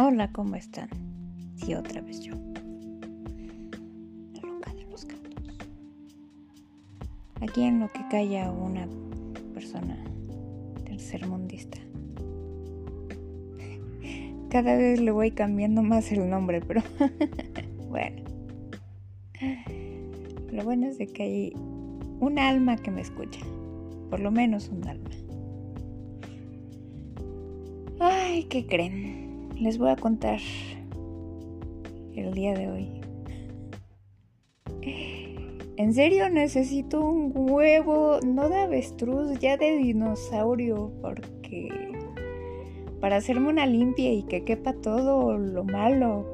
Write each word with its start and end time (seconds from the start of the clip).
Hola, 0.00 0.30
¿cómo 0.30 0.54
están? 0.54 0.88
Sí, 1.56 1.74
otra 1.74 2.00
vez 2.00 2.20
yo. 2.20 2.32
La 4.32 4.42
loca 4.48 4.72
de 4.72 4.84
los 4.84 5.04
gatos. 5.04 5.58
Aquí 7.40 7.64
en 7.64 7.80
lo 7.80 7.90
que 7.90 8.06
calla 8.08 8.52
una 8.52 8.86
persona 9.52 9.96
tercermundista. 10.84 11.78
Cada 14.50 14.76
vez 14.76 15.00
le 15.00 15.10
voy 15.10 15.32
cambiando 15.32 15.82
más 15.82 16.12
el 16.12 16.30
nombre, 16.30 16.60
pero 16.60 16.80
bueno. 17.88 18.22
Lo 20.52 20.62
bueno 20.62 20.86
es 20.86 20.98
de 20.98 21.08
que 21.08 21.22
hay 21.24 21.52
un 22.20 22.38
alma 22.38 22.76
que 22.76 22.92
me 22.92 23.00
escucha. 23.00 23.40
Por 24.10 24.20
lo 24.20 24.30
menos 24.30 24.68
un 24.68 24.86
alma. 24.86 25.10
Ay, 27.98 28.44
¿qué 28.44 28.64
creen? 28.64 29.17
Les 29.60 29.78
voy 29.78 29.90
a 29.90 29.96
contar 29.96 30.38
el 32.14 32.32
día 32.34 32.54
de 32.54 32.68
hoy. 32.68 33.00
En 35.76 35.94
serio 35.94 36.28
necesito 36.28 37.00
un 37.00 37.32
huevo, 37.34 38.18
no 38.24 38.48
de 38.48 38.56
avestruz, 38.56 39.38
ya 39.38 39.56
de 39.56 39.76
dinosaurio, 39.76 40.92
porque 41.00 41.68
para 43.00 43.16
hacerme 43.16 43.48
una 43.48 43.66
limpia 43.66 44.12
y 44.12 44.24
que 44.24 44.44
quepa 44.44 44.72
todo 44.72 45.38
lo 45.38 45.64
malo. 45.64 46.26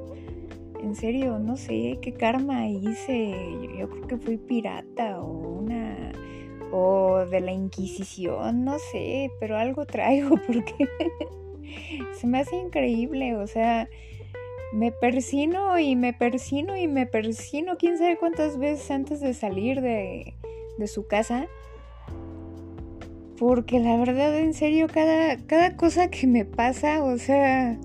En 0.82 0.94
serio, 0.94 1.38
no 1.38 1.56
sé 1.56 1.98
qué 2.00 2.12
karma 2.12 2.68
hice. 2.68 3.34
Yo 3.78 3.88
creo 3.88 4.06
que 4.06 4.16
fui 4.16 4.36
pirata 4.36 5.20
o 5.20 5.58
una 5.60 6.12
o 6.72 7.24
de 7.26 7.40
la 7.40 7.52
Inquisición, 7.52 8.64
no 8.64 8.78
sé, 8.78 9.30
pero 9.40 9.56
algo 9.56 9.86
traigo 9.86 10.36
porque 10.46 10.88
se 12.14 12.26
me 12.26 12.38
hace 12.38 12.56
increíble, 12.56 13.36
o 13.36 13.46
sea, 13.46 13.88
me 14.72 14.90
persino 14.90 15.78
y 15.78 15.94
me 15.94 16.12
persino 16.12 16.76
y 16.76 16.88
me 16.88 17.06
persino 17.06 17.76
quién 17.78 17.96
sabe 17.96 18.16
cuántas 18.16 18.58
veces 18.58 18.90
antes 18.90 19.20
de 19.20 19.32
salir 19.32 19.80
de, 19.80 20.34
de 20.78 20.86
su 20.88 21.06
casa. 21.06 21.46
Porque 23.38 23.78
la 23.78 23.96
verdad, 23.96 24.38
en 24.38 24.54
serio, 24.54 24.86
cada, 24.92 25.36
cada 25.46 25.76
cosa 25.76 26.08
que 26.08 26.26
me 26.26 26.44
pasa, 26.44 27.04
o 27.04 27.18
sea, 27.18 27.78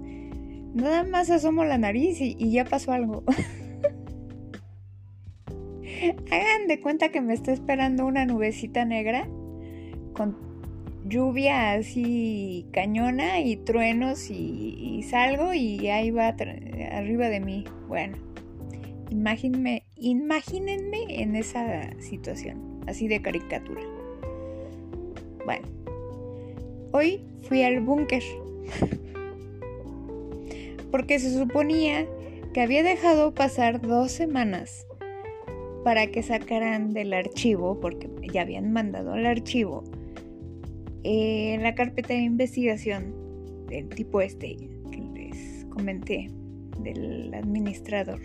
nada 0.74 1.04
más 1.04 1.30
asomo 1.30 1.64
la 1.64 1.78
nariz 1.78 2.22
y, 2.22 2.36
y 2.40 2.52
ya 2.52 2.66
pasó 2.66 2.92
algo. 2.92 3.24
Hagan 6.32 6.68
de 6.68 6.80
cuenta 6.80 7.10
que 7.10 7.22
me 7.22 7.34
está 7.34 7.52
esperando 7.52 8.06
una 8.06 8.26
nubecita 8.26 8.86
negra 8.86 9.28
con 10.14 10.49
lluvia 11.10 11.74
así 11.74 12.68
cañona 12.72 13.42
y 13.42 13.58
truenos 13.58 14.30
y, 14.30 15.04
salgo 15.10 15.54
y 15.54 15.88
ahí 15.88 16.12
va 16.12 16.36
arriba 16.92 17.30
de 17.30 17.40
mí. 17.40 17.66
Bueno, 17.88 18.18
imagínenme, 19.10 19.84
imagínense 19.96 21.06
en 21.10 21.36
esa 21.36 21.90
situación, 22.00 22.82
así 22.88 23.08
de 23.08 23.22
caricatura. 23.22 23.82
Bueno, 25.46 25.68
hoy 26.92 27.26
fui 27.42 27.64
al 27.64 27.82
búnker 27.82 28.22
porque 30.92 31.18
se 31.18 31.36
suponía 31.36 32.06
que 32.54 32.62
había 32.62 32.84
dejado 32.84 33.34
pasar 33.34 33.82
dos 33.82 34.12
semanas 34.12 34.86
para 35.84 36.08
que 36.08 36.22
sacaran 36.22 36.94
del 36.94 37.14
archivo, 37.14 37.80
porque 37.80 38.10
ya 38.32 38.42
habían 38.42 38.72
mandado 38.72 39.14
al 39.14 39.26
archivo 39.26 39.84
en 41.04 41.64
la 41.64 41.76
carpeta 41.76 42.14
de 42.14 42.22
investigación 42.22 43.14
del 43.68 43.90
tipo 43.90 44.22
este 44.22 44.56
que 44.92 45.02
les 45.14 45.66
comenté 45.66 46.30
del 46.80 47.34
administrador. 47.34 48.20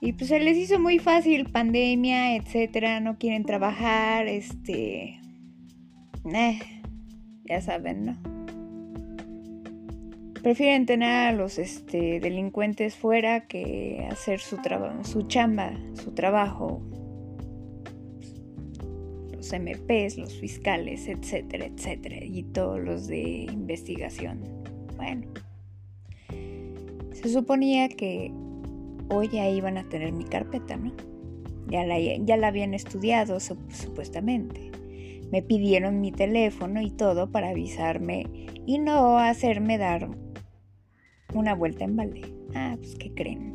Y 0.00 0.12
pues 0.12 0.28
se 0.28 0.38
les 0.38 0.56
hizo 0.56 0.78
muy 0.78 0.98
fácil, 0.98 1.46
pandemia, 1.50 2.36
etcétera, 2.36 3.00
no 3.00 3.18
quieren 3.18 3.44
trabajar, 3.44 4.28
este. 4.28 5.20
Eh, 6.32 6.58
ya 7.44 7.60
saben, 7.60 8.04
¿no? 8.04 8.36
Prefieren 10.42 10.86
tener 10.86 11.26
a 11.26 11.32
los 11.32 11.58
este, 11.58 12.20
delincuentes 12.20 12.94
fuera 12.94 13.48
que 13.48 14.06
hacer 14.10 14.38
su, 14.38 14.58
su 15.02 15.22
chamba, 15.22 15.72
su 15.94 16.12
trabajo 16.12 16.82
los 19.46 19.60
MPs, 19.60 20.18
los 20.18 20.34
fiscales, 20.34 21.08
etcétera, 21.08 21.66
etcétera, 21.66 22.24
y 22.24 22.42
todos 22.42 22.80
los 22.80 23.06
de 23.06 23.46
investigación. 23.52 24.40
Bueno, 24.96 25.26
se 27.12 27.28
suponía 27.28 27.88
que 27.88 28.32
hoy 29.08 29.28
ya 29.28 29.48
iban 29.48 29.78
a 29.78 29.88
tener 29.88 30.12
mi 30.12 30.24
carpeta, 30.24 30.76
¿no? 30.76 30.92
Ya 31.68 31.84
la, 31.84 31.98
ya 31.98 32.36
la 32.36 32.48
habían 32.48 32.74
estudiado 32.74 33.40
supuestamente. 33.40 34.70
Me 35.30 35.42
pidieron 35.42 36.00
mi 36.00 36.12
teléfono 36.12 36.80
y 36.80 36.90
todo 36.90 37.30
para 37.30 37.50
avisarme 37.50 38.26
y 38.64 38.78
no 38.78 39.18
hacerme 39.18 39.76
dar 39.76 40.08
una 41.34 41.54
vuelta 41.54 41.84
en 41.84 41.96
balde. 41.96 42.22
Ah, 42.54 42.76
pues 42.78 42.94
¿qué 42.94 43.12
creen? 43.12 43.54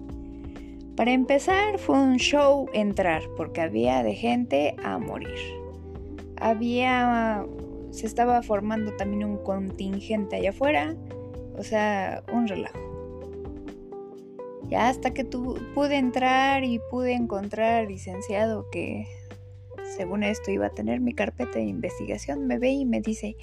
Para 0.98 1.14
empezar 1.14 1.80
fue 1.80 1.98
un 1.98 2.18
show 2.18 2.68
entrar 2.74 3.24
porque 3.38 3.62
había 3.62 4.04
de 4.04 4.14
gente 4.14 4.76
a 4.84 5.00
morir 5.00 5.61
había, 6.42 7.46
se 7.92 8.08
estaba 8.08 8.42
formando 8.42 8.94
también 8.96 9.24
un 9.24 9.38
contingente 9.38 10.36
allá 10.36 10.50
afuera, 10.50 10.96
o 11.56 11.64
sea, 11.64 12.24
un 12.34 12.48
relajo. 12.48 12.80
Ya 14.68 14.90
hasta 14.90 15.14
que 15.14 15.24
pude 15.26 15.98
entrar 15.98 16.64
y 16.64 16.80
pude 16.90 17.14
encontrar 17.14 17.88
licenciado 17.88 18.70
que 18.72 19.06
según 19.98 20.24
esto 20.24 20.50
iba 20.50 20.68
a 20.68 20.70
tener 20.70 21.00
mi 21.00 21.14
carpeta 21.14 21.60
de 21.60 21.66
investigación, 21.66 22.48
me 22.48 22.58
ve 22.58 22.70
y 22.70 22.86
me 22.86 23.02
dice, 23.02 23.36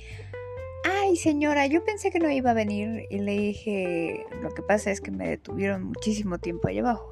ay 0.84 1.16
señora, 1.16 1.66
yo 1.66 1.84
pensé 1.84 2.10
que 2.10 2.18
no 2.18 2.30
iba 2.30 2.50
a 2.50 2.54
venir 2.54 3.06
y 3.10 3.18
le 3.18 3.38
dije, 3.38 4.26
lo 4.42 4.50
que 4.50 4.62
pasa 4.62 4.90
es 4.90 5.00
que 5.00 5.10
me 5.10 5.28
detuvieron 5.28 5.84
muchísimo 5.84 6.38
tiempo 6.38 6.68
allá 6.68 6.80
abajo. 6.80 7.10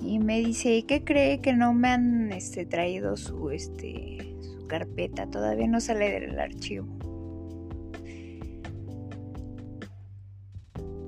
Y 0.00 0.18
me 0.18 0.40
dice, 0.40 0.84
¿qué 0.88 1.04
cree 1.04 1.40
que 1.40 1.52
no 1.52 1.74
me 1.74 1.88
han 1.88 2.32
este, 2.32 2.66
traído 2.66 3.16
su, 3.16 3.50
este, 3.50 4.31
carpeta, 4.72 5.26
todavía 5.26 5.68
no 5.68 5.82
sale 5.82 6.18
del 6.18 6.40
archivo. 6.40 6.86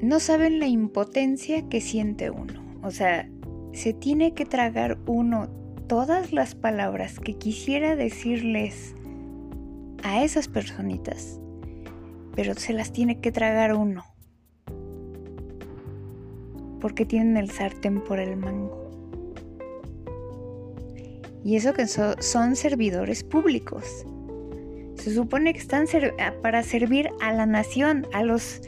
No 0.02 0.20
saben 0.20 0.60
la 0.60 0.66
impotencia 0.66 1.66
que 1.70 1.80
siente 1.80 2.28
uno. 2.28 2.62
O 2.82 2.90
sea, 2.90 3.26
se 3.72 3.94
tiene 3.94 4.34
que 4.34 4.44
tragar 4.44 4.98
uno 5.06 5.48
todas 5.86 6.34
las 6.34 6.54
palabras 6.54 7.18
que 7.18 7.38
quisiera 7.38 7.96
decirles 7.96 8.94
a 10.02 10.22
esas 10.22 10.48
personitas, 10.48 11.40
pero 12.36 12.52
se 12.52 12.74
las 12.74 12.92
tiene 12.92 13.18
que 13.22 13.32
tragar 13.32 13.72
uno. 13.72 14.04
Porque 16.80 17.06
tienen 17.06 17.38
el 17.38 17.50
sartén 17.50 18.04
por 18.04 18.18
el 18.20 18.36
mango. 18.36 18.83
Y 21.44 21.56
eso 21.56 21.74
que 21.74 21.86
son 21.86 22.56
servidores 22.56 23.22
públicos. 23.22 24.06
Se 24.96 25.14
supone 25.14 25.52
que 25.52 25.58
están 25.58 25.86
ah, 26.18 26.32
para 26.40 26.62
servir 26.62 27.10
a 27.20 27.32
la 27.32 27.44
nación, 27.44 28.06
a 28.14 28.22
los 28.22 28.62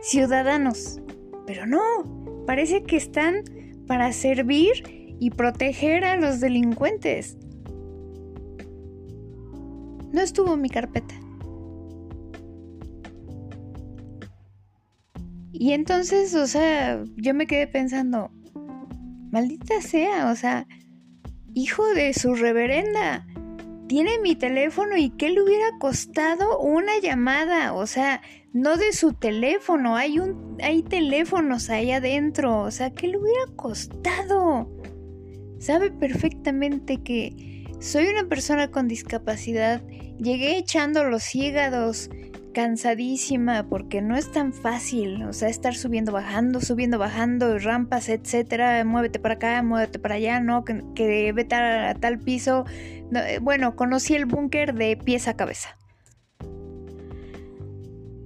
ciudadanos. 0.00 1.00
Pero 1.46 1.66
no, 1.66 1.82
parece 2.46 2.82
que 2.82 2.96
están 2.96 3.44
para 3.86 4.12
servir 4.12 5.16
y 5.20 5.30
proteger 5.30 6.04
a 6.04 6.16
los 6.16 6.40
delincuentes. 6.40 7.36
No 10.12 10.20
estuvo 10.22 10.56
mi 10.56 10.70
carpeta. 10.70 11.14
Y 15.52 15.72
entonces, 15.72 16.34
o 16.34 16.46
sea, 16.46 17.04
yo 17.16 17.34
me 17.34 17.46
quedé 17.46 17.66
pensando, 17.66 18.30
maldita 19.30 19.80
sea, 19.80 20.30
o 20.32 20.34
sea, 20.34 20.66
Hijo 21.54 21.86
de 21.94 22.14
su 22.14 22.34
reverenda. 22.34 23.26
Tiene 23.86 24.18
mi 24.20 24.34
teléfono 24.36 24.96
y 24.96 25.10
qué 25.10 25.28
le 25.28 25.42
hubiera 25.42 25.76
costado 25.78 26.58
una 26.60 26.98
llamada, 26.98 27.74
o 27.74 27.86
sea, 27.86 28.22
no 28.54 28.76
de 28.78 28.92
su 28.92 29.12
teléfono, 29.12 29.96
hay 29.96 30.18
un 30.18 30.56
hay 30.62 30.82
teléfonos 30.82 31.68
ahí 31.68 31.90
adentro, 31.90 32.60
o 32.60 32.70
sea, 32.70 32.90
¿qué 32.90 33.08
le 33.08 33.18
hubiera 33.18 33.46
costado? 33.56 34.70
Sabe 35.58 35.90
perfectamente 35.90 37.02
que 37.02 37.66
soy 37.80 38.06
una 38.06 38.28
persona 38.28 38.70
con 38.70 38.88
discapacidad, 38.88 39.82
llegué 40.18 40.56
echando 40.56 41.04
los 41.04 41.34
hígados, 41.34 42.08
cansadísima 42.52 43.66
porque 43.68 44.02
no 44.02 44.16
es 44.16 44.30
tan 44.30 44.52
fácil, 44.52 45.24
o 45.24 45.32
sea, 45.32 45.48
estar 45.48 45.74
subiendo, 45.74 46.12
bajando, 46.12 46.60
subiendo, 46.60 46.98
bajando, 46.98 47.58
rampas, 47.58 48.08
etcétera, 48.08 48.84
muévete 48.84 49.18
para 49.18 49.34
acá, 49.34 49.62
muévete 49.62 49.98
para 49.98 50.14
allá, 50.16 50.40
no, 50.40 50.64
que, 50.64 50.82
que 50.94 51.32
vete 51.32 51.54
a, 51.54 51.94
tal 51.94 52.18
piso. 52.18 52.64
Eh, 53.14 53.38
bueno, 53.40 53.76
conocí 53.76 54.14
el 54.14 54.26
búnker 54.26 54.74
de 54.74 54.96
pies 54.96 55.28
a 55.28 55.34
cabeza. 55.34 55.76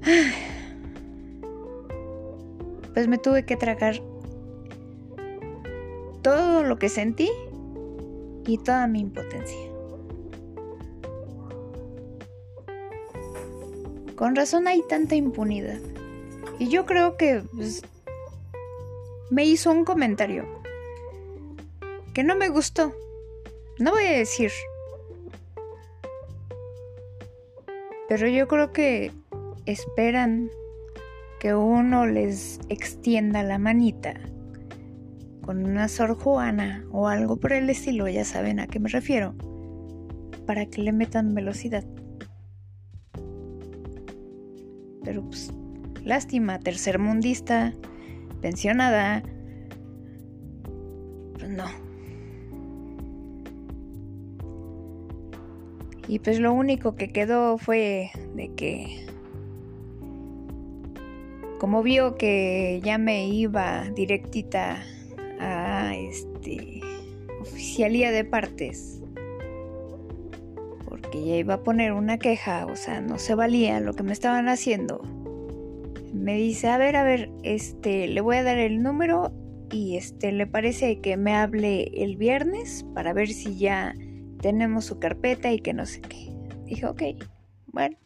pues 2.94 3.08
me 3.08 3.18
tuve 3.18 3.44
que 3.44 3.56
tragar 3.56 4.00
todo 6.22 6.64
lo 6.64 6.78
que 6.78 6.88
sentí 6.88 7.28
y 8.46 8.58
toda 8.58 8.86
mi 8.86 9.00
impotencia. 9.00 9.65
Con 14.16 14.34
razón 14.34 14.66
hay 14.66 14.82
tanta 14.88 15.14
impunidad. 15.14 15.78
Y 16.58 16.68
yo 16.68 16.86
creo 16.86 17.16
que 17.16 17.42
pues, 17.54 17.82
me 19.30 19.44
hizo 19.44 19.70
un 19.70 19.84
comentario 19.84 20.46
que 22.14 22.24
no 22.24 22.34
me 22.34 22.48
gustó. 22.48 22.94
No 23.78 23.90
voy 23.90 24.04
a 24.04 24.18
decir. 24.18 24.50
Pero 28.08 28.26
yo 28.26 28.48
creo 28.48 28.72
que 28.72 29.12
esperan 29.66 30.48
que 31.38 31.54
uno 31.54 32.06
les 32.06 32.58
extienda 32.70 33.42
la 33.42 33.58
manita 33.58 34.14
con 35.42 35.64
una 35.64 35.88
Sor 35.88 36.18
Juana 36.18 36.84
o 36.90 37.08
algo 37.08 37.36
por 37.36 37.52
el 37.52 37.68
estilo, 37.68 38.08
ya 38.08 38.24
saben 38.24 38.60
a 38.60 38.66
qué 38.66 38.80
me 38.80 38.88
refiero, 38.88 39.34
para 40.46 40.66
que 40.66 40.80
le 40.80 40.92
metan 40.92 41.34
velocidad. 41.34 41.84
Pero 45.06 45.22
pues, 45.22 45.52
lástima, 46.04 46.58
tercermundista, 46.58 47.72
pensionada. 48.42 49.22
Pues 51.34 51.48
no. 51.48 51.64
Y 56.08 56.18
pues 56.18 56.40
lo 56.40 56.52
único 56.52 56.96
que 56.96 57.12
quedó 57.12 57.56
fue 57.56 58.10
de 58.34 58.52
que 58.54 59.06
como 61.60 61.82
vio 61.82 62.16
que 62.16 62.80
ya 62.84 62.98
me 62.98 63.28
iba 63.28 63.88
directita 63.90 64.82
a 65.40 65.94
este 65.94 66.80
oficialía 67.40 68.10
de 68.10 68.24
partes 68.24 69.02
porque 70.96 71.22
ya 71.22 71.36
iba 71.36 71.54
a 71.54 71.62
poner 71.62 71.92
una 71.92 72.16
queja, 72.16 72.64
o 72.64 72.74
sea, 72.74 73.02
no 73.02 73.18
se 73.18 73.34
valía 73.34 73.80
lo 73.80 73.92
que 73.92 74.02
me 74.02 74.14
estaban 74.14 74.48
haciendo. 74.48 75.02
Me 76.14 76.36
dice, 76.36 76.68
a 76.68 76.78
ver, 76.78 76.96
a 76.96 77.02
ver, 77.02 77.30
este, 77.42 78.08
le 78.08 78.22
voy 78.22 78.36
a 78.36 78.42
dar 78.42 78.56
el 78.56 78.82
número 78.82 79.30
y 79.70 79.98
este, 79.98 80.32
le 80.32 80.46
parece 80.46 81.02
que 81.02 81.18
me 81.18 81.34
hable 81.34 81.90
el 82.02 82.16
viernes 82.16 82.86
para 82.94 83.12
ver 83.12 83.28
si 83.28 83.58
ya 83.58 83.94
tenemos 84.40 84.86
su 84.86 84.98
carpeta 84.98 85.52
y 85.52 85.58
que 85.58 85.74
no 85.74 85.84
sé 85.84 86.00
qué. 86.00 86.32
Dije, 86.64 86.86
ok, 86.86 87.02
bueno, 87.66 87.98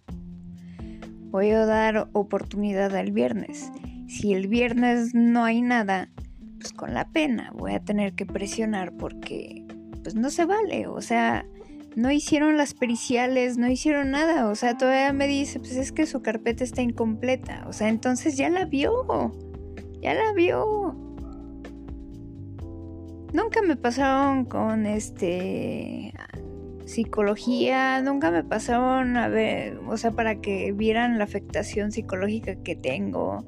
voy 1.30 1.50
a 1.50 1.64
dar 1.66 2.08
oportunidad 2.12 2.96
al 2.96 3.12
viernes. 3.12 3.70
Si 4.08 4.32
el 4.32 4.48
viernes 4.48 5.14
no 5.14 5.44
hay 5.44 5.62
nada, 5.62 6.10
pues 6.58 6.72
con 6.72 6.92
la 6.92 7.08
pena 7.12 7.52
voy 7.54 7.74
a 7.74 7.84
tener 7.84 8.14
que 8.14 8.26
presionar 8.26 8.92
porque 8.96 9.64
pues 10.02 10.16
no 10.16 10.28
se 10.28 10.44
vale, 10.44 10.88
o 10.88 11.00
sea, 11.00 11.46
no 11.96 12.10
hicieron 12.10 12.56
las 12.56 12.74
periciales, 12.74 13.56
no 13.56 13.68
hicieron 13.68 14.10
nada, 14.10 14.48
o 14.48 14.54
sea, 14.54 14.76
todavía 14.76 15.12
me 15.12 15.26
dice, 15.26 15.58
pues 15.58 15.76
es 15.76 15.92
que 15.92 16.06
su 16.06 16.22
carpeta 16.22 16.64
está 16.64 16.82
incompleta, 16.82 17.64
o 17.68 17.72
sea, 17.72 17.88
entonces 17.88 18.36
ya 18.36 18.48
la 18.48 18.64
vio, 18.64 19.32
ya 20.00 20.14
la 20.14 20.32
vio. 20.32 20.94
Nunca 23.32 23.62
me 23.62 23.76
pasaron 23.76 24.44
con 24.44 24.86
este 24.86 26.12
psicología, 26.84 28.02
nunca 28.02 28.32
me 28.32 28.42
pasaron 28.42 29.16
a 29.16 29.28
ver, 29.28 29.78
o 29.86 29.96
sea, 29.96 30.10
para 30.10 30.40
que 30.40 30.72
vieran 30.72 31.18
la 31.18 31.24
afectación 31.24 31.92
psicológica 31.92 32.56
que 32.56 32.74
tengo. 32.74 33.44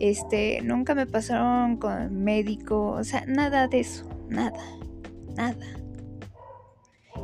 Este, 0.00 0.60
nunca 0.62 0.94
me 0.94 1.06
pasaron 1.06 1.76
con 1.76 2.24
médico, 2.24 2.92
o 2.92 3.04
sea, 3.04 3.24
nada 3.26 3.68
de 3.68 3.80
eso, 3.80 4.08
nada, 4.28 4.58
nada. 5.36 5.81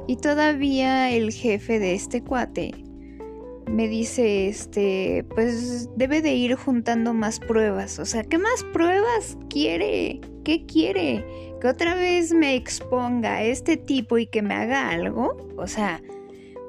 Y 0.09 0.17
todavía 0.17 1.11
el 1.11 1.33
jefe 1.33 1.79
de 1.79 1.93
este 1.93 2.25
cuate 2.25 2.73
me 3.71 3.89
dice, 3.89 4.49
este, 4.49 5.23
pues 5.35 5.91
debe 5.97 6.23
de 6.23 6.33
ir 6.33 6.55
juntando 6.55 7.13
más 7.13 7.39
pruebas. 7.39 7.99
O 7.99 8.07
sea, 8.07 8.25
¿qué 8.25 8.39
más 8.39 8.65
pruebas 8.73 9.37
quiere? 9.51 10.23
¿Qué 10.45 10.65
quiere? 10.65 11.25
¿Que 11.61 11.69
otra 11.69 11.95
vez 11.95 12.33
me 12.33 12.57
exponga 12.57 13.35
a 13.35 13.43
este 13.43 13.77
tipo 13.77 14.17
y 14.17 14.27
que 14.27 14.41
me 14.41 14.55
haga 14.55 14.89
algo? 14.89 15.37
O 15.59 15.67
sea, 15.67 16.01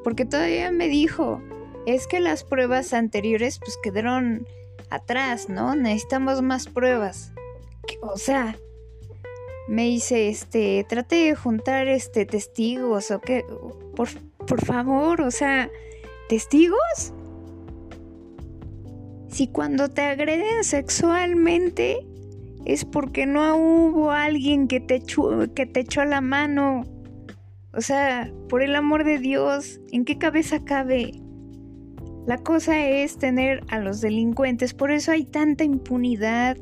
porque 0.03 0.25
todavía 0.25 0.69
me 0.71 0.89
dijo, 0.89 1.41
es 1.85 2.07
que 2.07 2.19
las 2.19 2.43
pruebas 2.43 2.93
anteriores 2.93 3.57
pues 3.59 3.79
quedaron 3.81 4.45
atrás, 4.89 5.47
¿no? 5.47 5.75
Necesitamos 5.75 6.41
más 6.41 6.67
pruebas. 6.67 7.31
O 8.01 8.17
sea, 8.17 8.57
me 9.69 9.83
dice, 9.83 10.29
este, 10.29 10.83
trate 10.89 11.15
de 11.15 11.35
juntar, 11.35 11.87
este, 11.87 12.25
testigos 12.25 13.11
o 13.11 13.21
qué, 13.21 13.45
por, 13.95 14.09
por 14.47 14.65
favor, 14.65 15.21
o 15.21 15.29
sea, 15.29 15.69
testigos. 16.27 17.13
Si 19.27 19.47
cuando 19.47 19.87
te 19.89 20.01
agreden 20.01 20.63
sexualmente 20.63 21.99
es 22.65 22.83
porque 22.83 23.27
no 23.27 23.55
hubo 23.57 24.11
alguien 24.11 24.67
que 24.67 24.79
te 24.79 25.03
que 25.53 25.65
te 25.67 25.79
echó 25.81 26.03
la 26.03 26.21
mano. 26.21 26.83
O 27.71 27.81
sea, 27.81 28.31
por 28.49 28.63
el 28.63 28.75
amor 28.75 29.03
de 29.03 29.19
Dios, 29.19 29.79
¿en 29.91 30.03
qué 30.03 30.17
cabeza 30.17 30.65
cabe? 30.65 31.11
La 32.25 32.39
cosa 32.39 32.87
es 32.87 33.19
tener 33.19 33.63
a 33.69 33.77
los 33.77 34.01
delincuentes, 34.01 34.73
por 34.73 34.91
eso 34.91 35.11
hay 35.11 35.25
tanta 35.25 35.63
impunidad. 35.63 36.57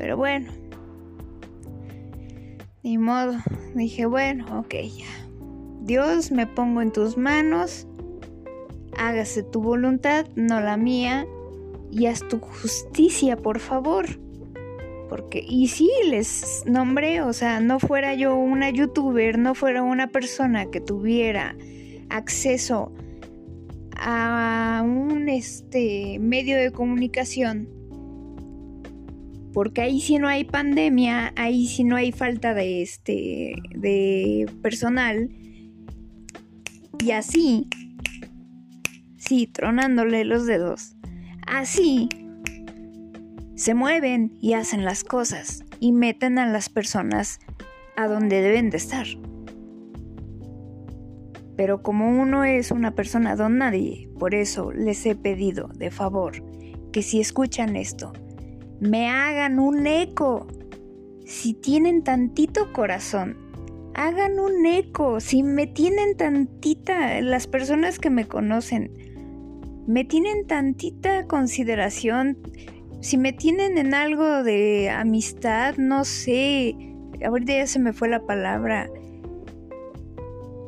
Pero 0.00 0.16
bueno, 0.16 0.50
ni 2.82 2.96
modo. 2.96 3.34
Dije, 3.74 4.06
bueno, 4.06 4.60
ok, 4.60 4.74
ya. 4.96 5.28
Dios, 5.82 6.32
me 6.32 6.46
pongo 6.46 6.80
en 6.80 6.90
tus 6.90 7.18
manos. 7.18 7.86
Hágase 8.96 9.42
tu 9.42 9.60
voluntad, 9.60 10.26
no 10.36 10.58
la 10.62 10.78
mía. 10.78 11.26
Y 11.90 12.06
haz 12.06 12.26
tu 12.26 12.38
justicia, 12.40 13.36
por 13.36 13.58
favor. 13.58 14.06
Porque, 15.10 15.44
y 15.46 15.68
si 15.68 15.90
les 16.08 16.64
nombré, 16.64 17.20
o 17.20 17.34
sea, 17.34 17.60
no 17.60 17.78
fuera 17.78 18.14
yo 18.14 18.34
una 18.36 18.70
youtuber, 18.70 19.38
no 19.38 19.54
fuera 19.54 19.82
una 19.82 20.06
persona 20.06 20.70
que 20.70 20.80
tuviera 20.80 21.56
acceso 22.08 22.90
a 23.98 24.82
un 24.82 25.28
este 25.28 26.18
medio 26.20 26.56
de 26.56 26.70
comunicación 26.70 27.79
porque 29.52 29.82
ahí 29.82 30.00
si 30.00 30.18
no 30.18 30.28
hay 30.28 30.44
pandemia, 30.44 31.32
ahí 31.36 31.66
si 31.66 31.84
no 31.84 31.96
hay 31.96 32.12
falta 32.12 32.54
de 32.54 32.82
este 32.82 33.54
de 33.74 34.50
personal 34.62 35.30
y 36.98 37.10
así 37.12 37.68
sí, 39.30 39.46
tronándole 39.46 40.24
los 40.24 40.44
dedos. 40.44 40.96
Así 41.46 42.08
se 43.54 43.74
mueven 43.74 44.36
y 44.40 44.54
hacen 44.54 44.84
las 44.84 45.04
cosas 45.04 45.62
y 45.78 45.92
meten 45.92 46.40
a 46.40 46.46
las 46.46 46.68
personas 46.68 47.38
a 47.96 48.08
donde 48.08 48.42
deben 48.42 48.70
de 48.70 48.78
estar. 48.78 49.06
Pero 51.56 51.80
como 51.82 52.08
uno 52.20 52.42
es 52.42 52.72
una 52.72 52.96
persona 52.96 53.36
don 53.36 53.58
nadie, 53.58 54.08
por 54.18 54.34
eso 54.34 54.72
les 54.72 55.06
he 55.06 55.14
pedido 55.14 55.68
de 55.68 55.92
favor 55.92 56.42
que 56.90 57.02
si 57.02 57.20
escuchan 57.20 57.76
esto, 57.76 58.12
me 58.80 59.08
hagan 59.08 59.58
un 59.58 59.86
eco. 59.86 60.46
Si 61.24 61.54
tienen 61.54 62.02
tantito 62.02 62.72
corazón, 62.72 63.36
hagan 63.94 64.40
un 64.40 64.66
eco. 64.66 65.20
Si 65.20 65.42
me 65.42 65.66
tienen 65.66 66.16
tantita, 66.16 67.20
las 67.20 67.46
personas 67.46 67.98
que 67.98 68.10
me 68.10 68.26
conocen, 68.26 68.90
me 69.86 70.04
tienen 70.04 70.46
tantita 70.46 71.26
consideración, 71.26 72.38
si 73.00 73.16
me 73.16 73.32
tienen 73.32 73.78
en 73.78 73.94
algo 73.94 74.42
de 74.42 74.90
amistad, 74.90 75.76
no 75.76 76.04
sé, 76.04 76.76
ahorita 77.24 77.52
ya 77.52 77.66
se 77.66 77.78
me 77.78 77.92
fue 77.92 78.08
la 78.08 78.24
palabra. 78.24 78.90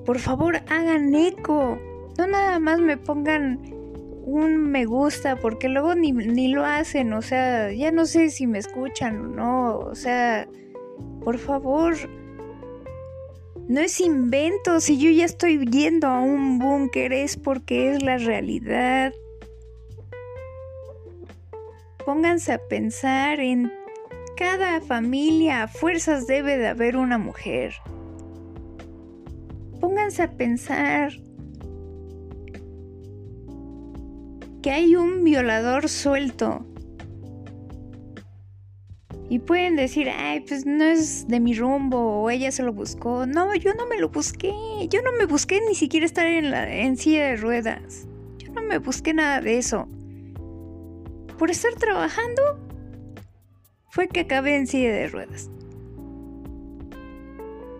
Por 0.04 0.19
favor, 0.19 0.57
hagan 0.69 1.14
eco. 1.14 1.78
No 2.19 2.26
nada 2.26 2.59
más 2.59 2.81
me 2.81 2.97
pongan 2.97 3.61
un 4.25 4.71
me 4.71 4.85
gusta, 4.85 5.37
porque 5.37 5.69
luego 5.69 5.95
ni, 5.95 6.49
lo 6.49 6.64
hacen, 6.64 7.12
o 7.12 7.23
sea, 7.23 7.73
ya 7.73 7.91
no 7.91 8.07
sé 8.07 8.31
si 8.31 8.47
me 8.47 8.59
escuchan 8.59 9.21
o 9.21 9.26
no, 9.29 9.79
o 9.79 9.95
sea, 9.95 10.49
por 11.25 11.38
favor, 11.38 11.95
no 13.69 13.81
es 13.81 14.00
invento, 14.00 14.81
si 14.81 14.99
yo 14.99 15.11
ya 15.11 15.25
estoy 15.25 15.64
yendo 15.67 16.07
a 16.07 16.21
un 16.21 16.59
búnker 16.59 17.12
es 17.12 17.37
porque 17.37 17.93
es 17.93 18.02
la 18.02 18.19
realidad. 18.19 19.12
Pónganse 22.05 22.52
a 22.52 22.59
pensar 22.59 23.41
en 23.41 23.73
cada 24.37 24.81
familia, 24.81 25.64
a 25.64 25.69
fuerzas 25.69 26.26
debe 26.26 26.59
de 26.59 26.69
haber 26.69 26.97
una 26.97 27.19
mujer. 27.19 27.75
Pónganse 29.81 30.23
a 30.23 30.31
pensar 30.33 31.12
que 34.62 34.71
hay 34.71 34.97
un 34.97 35.25
violador 35.25 35.88
suelto. 35.88 36.64
Y 39.28 39.38
pueden 39.38 39.76
decir, 39.76 40.11
ay, 40.11 40.40
pues 40.40 40.66
no 40.66 40.85
es 40.85 41.26
de 41.26 41.40
mi 41.40 41.54
rumbo 41.54 42.23
o 42.23 42.31
ella 42.31 42.52
se 42.52 42.62
lo 42.62 42.73
buscó. 42.73 43.26
No, 43.26 43.54
yo 43.54 43.75
no 43.75 43.87
me 43.87 43.99
lo 43.99 44.11
busqué. 44.11 44.52
Yo 44.88 45.00
no 45.02 45.11
me 45.19 45.26
busqué 45.26 45.61
ni 45.66 45.75
siquiera 45.75 46.07
estar 46.07 46.26
en, 46.26 46.50
la, 46.50 46.71
en 46.71 46.97
silla 46.97 47.26
de 47.26 47.37
ruedas. 47.37 48.07
Yo 48.38 48.52
no 48.52 48.62
me 48.62 48.78
busqué 48.78 49.14
nada 49.14 49.40
de 49.40 49.59
eso. 49.59 49.88
Por 51.38 51.50
estar 51.50 51.73
trabajando, 51.75 52.42
fue 53.88 54.07
que 54.09 54.21
acabé 54.21 54.57
en 54.57 54.66
silla 54.66 54.92
de 54.92 55.09
ruedas. 55.09 55.50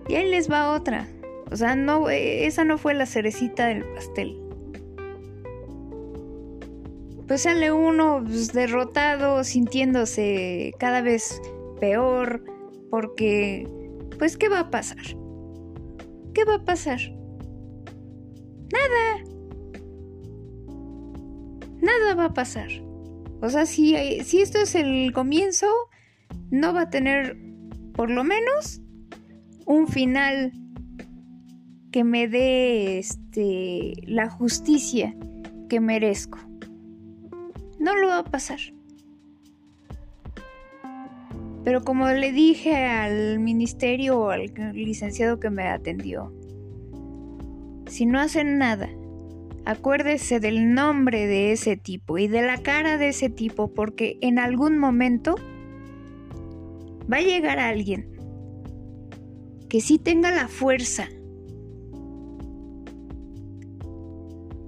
Y 0.09 0.15
ahí 0.15 0.31
les 0.31 0.51
va 0.51 0.73
otra. 0.73 1.07
O 1.51 1.57
sea, 1.57 1.77
no, 1.77 2.09
esa 2.09 2.65
no 2.65 2.79
fue 2.79 2.95
la 2.95 3.05
cerecita 3.05 3.67
del 3.67 3.85
pastel. 3.85 4.42
Pues 7.27 7.43
sale 7.43 7.73
uno 7.73 8.23
pues, 8.25 8.53
derrotado, 8.53 9.45
sintiéndose 9.45 10.73
cada 10.79 11.03
vez 11.03 11.41
peor, 11.81 12.45
porque, 12.91 13.67
pues, 14.19 14.37
¿qué 14.37 14.49
va 14.49 14.61
a 14.61 14.71
pasar? 14.71 15.03
¿Qué 16.35 16.45
va 16.45 16.57
a 16.57 16.65
pasar? 16.65 17.01
Nada. 18.73 19.25
Nada 21.81 22.15
va 22.15 22.25
a 22.27 22.35
pasar. 22.35 22.69
O 23.41 23.51
sea, 23.51 23.67
si, 23.67 23.97
si 24.25 24.41
esto 24.41 24.59
es 24.59 24.75
el 24.75 25.13
comienzo, 25.13 25.67
no 26.51 26.73
va 26.73 26.83
a 26.83 26.91
tener, 26.91 27.37
por 27.95 28.11
lo 28.11 28.25
menos, 28.25 28.81
un 29.67 29.89
final 29.89 30.53
que 31.91 32.05
me 32.05 32.29
dé 32.29 32.99
este, 32.99 33.95
la 34.07 34.31
justicia 34.31 35.15
que 35.69 35.81
merezco. 35.81 36.39
No 37.83 37.97
lo 37.97 38.07
va 38.07 38.19
a 38.19 38.25
pasar. 38.25 38.61
Pero 41.65 41.83
como 41.83 42.09
le 42.11 42.31
dije 42.31 42.77
al 42.77 43.41
ministerio 43.41 44.21
o 44.21 44.31
al 44.31 44.53
licenciado 44.73 45.41
que 45.41 45.51
me 45.51 45.67
atendió, 45.67 46.33
si 47.89 48.07
no 48.07 48.21
hacen 48.21 48.57
nada, 48.57 48.89
acuérdese 49.65 50.39
del 50.39 50.75
nombre 50.75 51.27
de 51.27 51.51
ese 51.51 51.77
tipo 51.77 52.19
y 52.19 52.29
de 52.29 52.43
la 52.43 52.59
cara 52.59 52.99
de 52.99 53.09
ese 53.09 53.29
tipo 53.29 53.75
porque 53.75 54.17
en 54.21 54.39
algún 54.39 54.79
momento 54.79 55.35
va 57.13 57.17
a 57.17 57.23
llegar 57.23 57.59
alguien 57.59 58.17
que 59.69 59.81
sí 59.81 59.99
tenga 59.99 60.31
la 60.31 60.47
fuerza, 60.47 61.09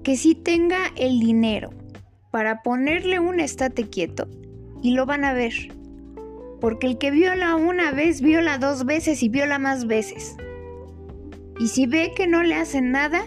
que 0.03 0.17
sí 0.17 0.35
tenga 0.35 0.91
el 0.97 1.21
dinero 1.21 1.69
para 2.35 2.63
ponerle 2.63 3.17
un 3.21 3.39
estate 3.39 3.87
quieto 3.87 4.27
y 4.81 4.91
lo 4.91 5.05
van 5.05 5.23
a 5.23 5.31
ver. 5.31 5.53
Porque 6.59 6.85
el 6.85 6.97
que 6.97 7.09
viola 7.09 7.55
una 7.55 7.91
vez, 7.91 8.19
viola 8.19 8.57
dos 8.57 8.83
veces 8.83 9.23
y 9.23 9.29
viola 9.29 9.57
más 9.57 9.87
veces. 9.87 10.35
Y 11.61 11.69
si 11.69 11.87
ve 11.87 12.11
que 12.13 12.27
no 12.27 12.43
le 12.43 12.55
hacen 12.55 12.91
nada, 12.91 13.23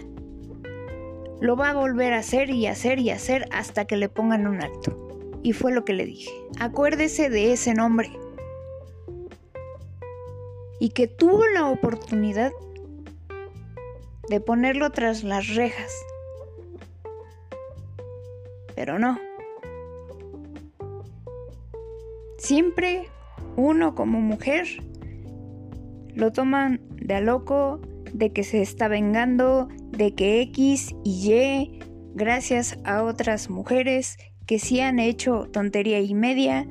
lo 1.41 1.55
va 1.55 1.71
a 1.71 1.73
volver 1.73 2.13
a 2.13 2.19
hacer 2.19 2.51
y 2.51 2.67
hacer 2.67 2.99
y 2.99 3.09
hacer 3.09 3.47
hasta 3.51 3.85
que 3.85 3.97
le 3.97 4.09
pongan 4.09 4.45
un 4.45 4.61
alto. 4.61 4.95
Y 5.41 5.53
fue 5.53 5.73
lo 5.73 5.85
que 5.85 5.93
le 5.93 6.05
dije. 6.05 6.29
Acuérdese 6.59 7.31
de 7.31 7.51
ese 7.51 7.73
nombre 7.73 8.11
y 10.79 10.89
que 10.89 11.07
tuvo 11.07 11.47
la 11.47 11.65
oportunidad 11.65 12.51
de 14.29 14.39
ponerlo 14.39 14.91
tras 14.91 15.23
las 15.23 15.55
rejas. 15.55 15.91
Pero 18.79 18.97
no. 18.97 19.19
Siempre 22.37 23.09
uno 23.57 23.93
como 23.93 24.21
mujer 24.21 24.67
lo 26.15 26.31
toman 26.31 26.79
de 26.95 27.15
a 27.15 27.19
loco, 27.19 27.81
de 28.13 28.31
que 28.31 28.45
se 28.45 28.61
está 28.61 28.87
vengando, 28.87 29.67
de 29.91 30.15
que 30.15 30.39
X 30.43 30.95
y 31.03 31.33
Y, 31.33 31.79
gracias 32.13 32.79
a 32.85 33.03
otras 33.03 33.49
mujeres 33.49 34.15
que 34.45 34.59
sí 34.59 34.79
han 34.79 34.99
hecho 34.99 35.49
tontería 35.51 35.99
y 35.99 36.13
media, 36.13 36.65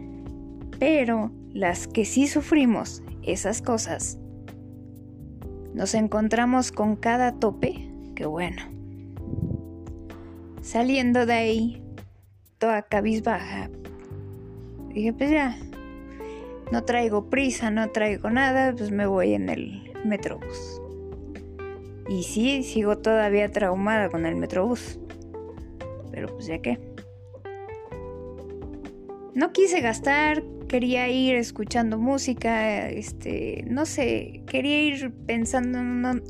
pero 0.78 1.30
las 1.52 1.88
que 1.88 2.06
sí 2.06 2.26
sufrimos 2.26 3.02
esas 3.22 3.60
cosas, 3.60 4.18
nos 5.74 5.92
encontramos 5.92 6.72
con 6.72 6.96
cada 6.96 7.38
tope 7.38 7.92
que 8.16 8.24
bueno. 8.24 8.62
Saliendo 10.62 11.26
de 11.26 11.34
ahí, 11.34 11.82
toda 12.58 12.82
cabizbaja, 12.82 13.70
dije, 14.88 15.12
pues 15.12 15.30
ya, 15.30 15.56
no 16.70 16.84
traigo 16.84 17.30
prisa, 17.30 17.70
no 17.70 17.90
traigo 17.90 18.30
nada, 18.30 18.74
pues 18.76 18.90
me 18.90 19.06
voy 19.06 19.34
en 19.34 19.48
el 19.48 19.92
metrobús. 20.04 20.82
Y 22.08 22.22
sí, 22.22 22.62
sigo 22.62 22.98
todavía 22.98 23.50
traumada 23.50 24.08
con 24.08 24.26
el 24.26 24.36
metrobús. 24.36 24.98
Pero 26.10 26.28
pues 26.34 26.46
ya 26.46 26.58
que. 26.60 26.78
No 29.34 29.52
quise 29.52 29.80
gastar, 29.80 30.42
quería 30.68 31.08
ir 31.08 31.36
escuchando 31.36 31.96
música, 31.98 32.88
este, 32.88 33.64
no 33.68 33.86
sé, 33.86 34.42
quería 34.46 34.82
ir 34.82 35.12
pensando 35.26 35.78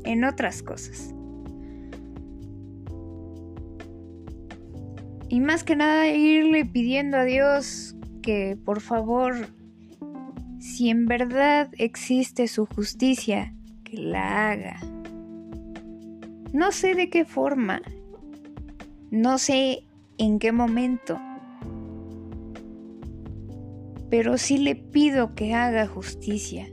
en, 0.05 0.25
otras 0.25 0.63
cosas. 0.63 1.15
Y 5.29 5.41
más 5.41 5.65
que 5.65 5.77
nada 5.77 6.09
irle 6.09 6.65
pidiendo 6.65 7.19
a 7.19 7.25
Dios 7.25 7.95
que 8.23 8.59
por 8.65 8.81
favor, 8.81 9.49
si 10.59 10.91
en 10.91 11.07
verdad 11.07 11.71
existe 11.79 12.49
su 12.49 12.67
justicia, 12.67 13.55
que 13.85 13.99
la 13.99 14.51
haga. 14.51 14.81
No 16.53 16.73
sé 16.73 16.95
de 16.95 17.11
qué 17.11 17.25
forma, 17.25 17.83
no 19.11 19.39
sé 19.39 19.85
en 20.19 20.39
qué 20.39 20.53
momento, 20.53 21.21
pero 24.11 24.39
sí 24.39 24.59
le 24.59 24.75
pido 24.75 25.35
que 25.35 25.55
haga 25.55 25.87
justicia 25.87 26.69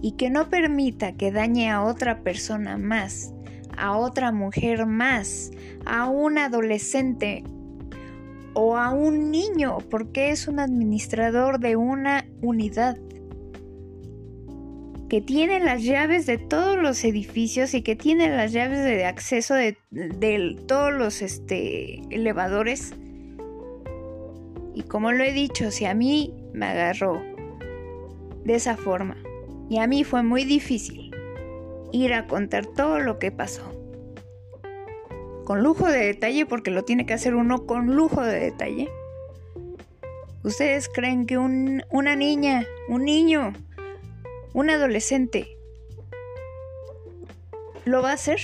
y 0.00 0.12
que 0.12 0.30
no 0.30 0.48
permita 0.48 1.12
que 1.12 1.30
dañe 1.30 1.70
a 1.70 1.82
otra 1.82 2.22
persona 2.22 2.76
más, 2.78 3.32
a 3.82 3.96
otra 3.96 4.30
mujer 4.30 4.86
más, 4.86 5.50
a 5.84 6.08
un 6.08 6.38
adolescente 6.38 7.42
o 8.54 8.76
a 8.76 8.92
un 8.92 9.32
niño, 9.32 9.78
porque 9.90 10.30
es 10.30 10.46
un 10.46 10.60
administrador 10.60 11.58
de 11.58 11.74
una 11.74 12.24
unidad 12.42 12.96
que 15.08 15.20
tiene 15.20 15.58
las 15.58 15.82
llaves 15.82 16.26
de 16.26 16.38
todos 16.38 16.78
los 16.78 17.02
edificios 17.02 17.74
y 17.74 17.82
que 17.82 17.96
tiene 17.96 18.28
las 18.28 18.52
llaves 18.52 18.84
de 18.84 19.04
acceso 19.04 19.54
de, 19.54 19.76
todos 20.68 20.92
los 20.92 21.20
este, 21.20 22.02
elevadores. 22.14 22.94
Y 24.76 24.82
como 24.82 25.10
lo 25.10 25.24
he 25.24 25.32
dicho, 25.32 25.72
si 25.72 25.86
a 25.86 25.94
mí 25.94 26.32
me 26.52 26.66
agarró 26.66 27.20
de 28.44 28.54
esa 28.54 28.76
forma, 28.76 29.16
y 29.68 29.78
a 29.78 29.88
mí 29.88 30.04
fue 30.04 30.22
muy 30.22 30.44
difícil 30.44 31.01
ir 31.92 32.14
a 32.14 32.26
contar 32.26 32.66
todo 32.66 32.98
lo 32.98 33.18
que 33.18 33.30
pasó. 33.30 33.62
Con 35.44 35.62
lujo 35.62 35.86
de 35.86 36.06
detalle, 36.06 36.46
porque 36.46 36.70
lo 36.70 36.82
tiene 36.84 37.06
que 37.06 37.14
hacer 37.14 37.34
uno 37.34 37.66
con 37.66 37.94
lujo 37.94 38.22
de 38.22 38.40
detalle. 38.40 38.88
¿Ustedes 40.42 40.88
creen 40.88 41.26
que 41.26 41.38
una 41.38 42.16
niña, 42.16 42.66
un 42.88 43.04
niño, 43.04 43.52
un 44.54 44.70
adolescente 44.70 45.56
lo 47.84 48.02
va 48.02 48.10
a 48.10 48.14
hacer? 48.14 48.40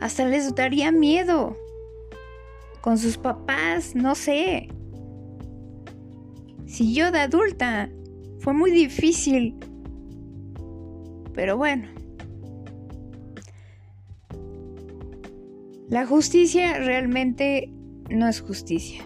Hasta 0.00 0.24
les 0.24 0.52
daría 0.54 0.90
miedo 0.90 1.56
con 2.80 2.98
sus 2.98 3.16
papás, 3.18 3.94
no 3.94 4.16
sé. 4.16 4.68
Si 6.66 6.92
yo 6.92 7.12
de 7.12 7.20
adulta 7.20 7.88
fue 8.40 8.52
muy 8.52 8.72
difícil. 8.72 9.56
Pero 11.34 11.56
bueno. 11.56 11.88
La 15.88 16.06
justicia 16.06 16.78
realmente 16.78 17.70
no 18.08 18.28
es 18.28 18.40
justicia. 18.40 19.04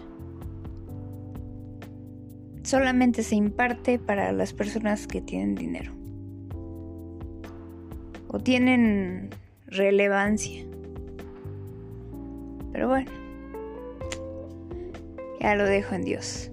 Solamente 2.63 3.23
se 3.23 3.35
imparte 3.35 3.99
para 3.99 4.31
las 4.31 4.53
personas 4.53 5.07
que 5.07 5.21
tienen 5.21 5.55
dinero. 5.55 5.93
O 8.27 8.39
tienen 8.39 9.29
relevancia. 9.67 10.65
Pero 12.71 12.89
bueno 12.89 13.27
ya 15.39 15.55
lo 15.55 15.65
dejo 15.65 15.95
en 15.95 16.03
Dios. 16.03 16.51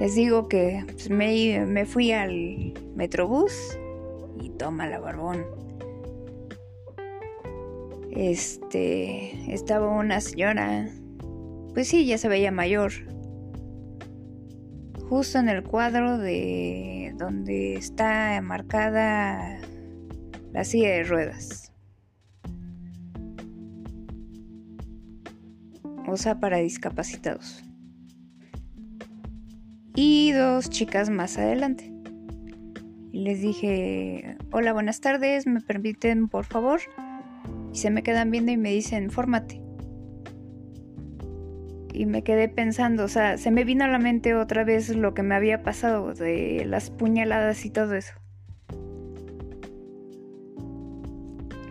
Les 0.00 0.14
digo 0.14 0.48
que 0.48 0.84
pues, 0.86 1.10
me, 1.10 1.86
fui 1.86 2.12
al 2.12 2.74
Metrobús 2.94 3.78
toma 4.56 4.88
la 4.88 4.98
barbón. 4.98 5.44
este, 8.16 9.52
estaba 9.52 9.88
una 9.88 10.20
señora, 10.22 10.88
pues 11.74 11.88
sí, 11.88 12.06
ya 12.06 12.16
se 12.16 12.28
veía 12.28 12.50
mayor, 12.50 12.92
justo 15.08 15.38
en 15.38 15.50
el 15.50 15.62
cuadro 15.62 16.16
de 16.16 17.14
donde 17.18 17.74
está 17.74 18.40
marcada 18.42 19.58
la 20.52 20.64
silla 20.64 20.88
de 20.88 21.04
ruedas. 21.04 21.72
O 26.08 26.16
sea, 26.16 26.40
para 26.40 26.58
discapacitados. 26.58 27.62
Y 29.94 30.32
dos 30.32 30.70
chicas 30.70 31.10
más 31.10 31.36
adelante. 31.36 31.95
Les 33.16 33.40
dije, 33.40 34.36
hola, 34.52 34.74
buenas 34.74 35.00
tardes, 35.00 35.46
¿me 35.46 35.62
permiten 35.62 36.28
por 36.28 36.44
favor? 36.44 36.80
Y 37.72 37.78
se 37.78 37.90
me 37.90 38.02
quedan 38.02 38.30
viendo 38.30 38.52
y 38.52 38.58
me 38.58 38.70
dicen, 38.70 39.10
fórmate. 39.10 39.62
Y 41.94 42.04
me 42.04 42.22
quedé 42.22 42.50
pensando, 42.50 43.04
o 43.04 43.08
sea, 43.08 43.38
se 43.38 43.50
me 43.50 43.64
vino 43.64 43.86
a 43.86 43.88
la 43.88 43.98
mente 43.98 44.34
otra 44.34 44.64
vez 44.64 44.94
lo 44.94 45.14
que 45.14 45.22
me 45.22 45.34
había 45.34 45.62
pasado 45.62 46.12
de 46.12 46.66
las 46.66 46.90
puñaladas 46.90 47.64
y 47.64 47.70
todo 47.70 47.94
eso. 47.94 48.12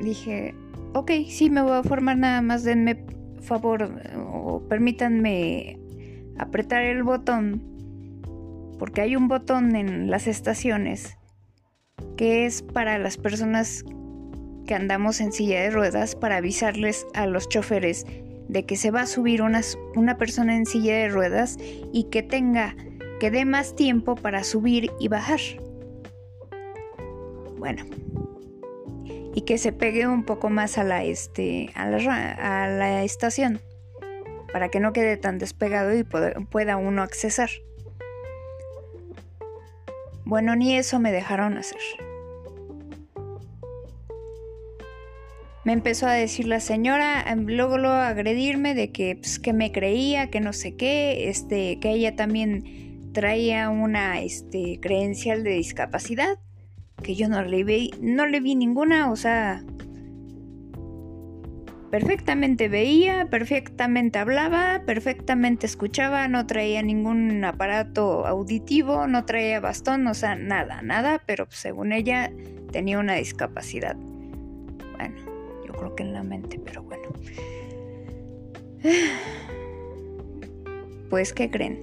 Dije, 0.01 0.55
ok, 0.95 1.11
sí, 1.29 1.51
me 1.51 1.61
voy 1.61 1.73
a 1.73 1.83
formar 1.83 2.17
nada 2.17 2.41
más, 2.41 2.63
denme 2.63 3.05
favor 3.41 3.87
o 4.17 4.63
permítanme 4.67 5.77
apretar 6.39 6.81
el 6.81 7.03
botón, 7.03 7.61
porque 8.79 9.01
hay 9.01 9.15
un 9.15 9.27
botón 9.27 9.75
en 9.75 10.09
las 10.09 10.25
estaciones 10.25 11.19
que 12.15 12.45
es 12.45 12.61
para 12.61 12.97
las 12.97 13.17
personas 13.17 13.83
que 14.65 14.73
andamos 14.73 15.21
en 15.21 15.31
silla 15.31 15.61
de 15.61 15.69
ruedas 15.69 16.15
para 16.15 16.37
avisarles 16.37 17.05
a 17.13 17.27
los 17.27 17.47
choferes 17.47 18.05
de 18.47 18.65
que 18.65 18.75
se 18.75 18.91
va 18.91 19.01
a 19.01 19.07
subir 19.07 19.41
una, 19.41 19.61
una 19.95 20.17
persona 20.17 20.55
en 20.55 20.65
silla 20.65 20.95
de 20.95 21.09
ruedas 21.09 21.57
y 21.93 22.05
que 22.11 22.23
tenga, 22.23 22.75
que 23.19 23.31
dé 23.31 23.45
más 23.45 23.75
tiempo 23.75 24.15
para 24.15 24.43
subir 24.43 24.91
y 24.99 25.07
bajar. 25.07 25.39
Bueno, 27.57 27.85
y 29.33 29.41
que 29.41 29.57
se 29.57 29.71
pegue 29.71 30.07
un 30.07 30.23
poco 30.23 30.49
más 30.49 30.77
a 30.77 30.83
la, 30.83 31.03
este, 31.03 31.71
a 31.75 31.89
la, 31.89 32.63
a 32.63 32.67
la 32.67 33.03
estación 33.03 33.59
para 34.55 34.69
que 34.69 34.79
no 34.79 34.93
quede 34.93 35.17
tan 35.17 35.37
despegado 35.37 35.93
y 35.93 36.05
pueda 36.05 36.77
uno 36.77 37.01
accesar. 37.01 37.49
Bueno, 40.25 40.55
ni 40.55 40.75
eso 40.75 40.99
me 40.99 41.11
dejaron 41.11 41.57
hacer. 41.57 41.79
me 45.65 45.73
empezó 45.73 46.05
a 46.05 46.13
decir 46.13 46.47
la 46.47 46.59
señora, 46.59 47.25
em, 47.27 47.47
luego 47.47 47.79
lo 47.79 47.89
agredirme 47.89 48.75
de 48.75 48.91
que, 48.91 49.15
pues, 49.15 49.39
que 49.39 49.51
me 49.51 49.71
creía, 49.71 50.29
que 50.29 50.39
no 50.39 50.53
sé 50.53 50.75
qué, 50.75 51.27
este, 51.27 51.79
que 51.79 51.89
ella 51.89 52.15
también 52.15 53.11
traía 53.13 53.69
una 53.69 54.21
este, 54.21 54.79
creencial 54.79 55.43
de 55.43 55.51
discapacidad, 55.51 56.37
que 57.01 57.15
yo 57.15 57.27
no 57.29 57.41
le 57.41 57.63
vi, 57.63 57.91
no 57.99 58.27
le 58.27 58.41
vi 58.41 58.55
ninguna, 58.55 59.11
o 59.11 59.15
sea, 59.15 59.63
perfectamente 61.95 62.67
veía, 62.67 63.29
perfectamente 63.29 64.19
hablaba, 64.19 64.81
perfectamente 64.85 65.65
escuchaba, 65.65 66.27
no 66.27 66.45
traía 66.45 66.81
ningún 66.81 67.41
aparato 67.45 68.27
auditivo, 68.27 69.07
no 69.07 69.23
traía 69.23 69.61
bastón, 69.61 70.05
o 70.07 70.13
sea, 70.13 70.35
nada, 70.35 70.81
nada, 70.81 71.23
pero 71.25 71.47
según 71.51 71.93
ella 71.93 72.33
tenía 72.73 72.99
una 72.99 73.13
discapacidad. 73.13 73.95
Bueno, 73.95 75.15
creo 75.77 75.95
que 75.95 76.03
en 76.03 76.11
la 76.11 76.23
mente, 76.23 76.59
pero 76.59 76.83
bueno. 76.83 77.13
Pues, 81.09 81.31
¿qué 81.31 81.49
creen? 81.49 81.79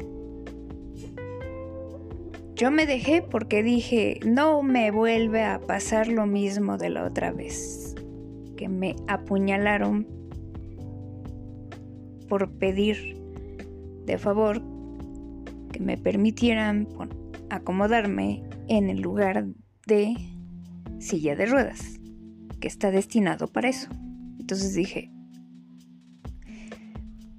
Yo 2.54 2.70
me 2.70 2.84
dejé 2.84 3.22
porque 3.22 3.62
dije, 3.62 4.20
no 4.26 4.62
me 4.62 4.90
vuelve 4.90 5.44
a 5.44 5.60
pasar 5.60 6.08
lo 6.08 6.26
mismo 6.26 6.76
de 6.76 6.90
la 6.90 7.04
otra 7.04 7.32
vez, 7.32 7.91
que 8.62 8.68
me 8.68 8.94
apuñalaron 9.08 10.06
por 12.28 12.48
pedir 12.58 13.20
de 14.06 14.18
favor 14.18 14.62
que 15.72 15.80
me 15.80 15.98
permitieran 15.98 16.86
acomodarme 17.50 18.44
en 18.68 18.88
el 18.88 19.00
lugar 19.00 19.48
de 19.88 20.14
silla 21.00 21.34
de 21.34 21.46
ruedas 21.46 21.98
que 22.60 22.68
está 22.68 22.92
destinado 22.92 23.48
para 23.48 23.68
eso. 23.68 23.88
Entonces 24.38 24.74
dije, 24.74 25.10